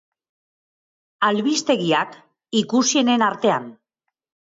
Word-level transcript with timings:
Albistegiak, 1.27 2.19
ikusienen 2.65 3.29
artean. 3.31 3.73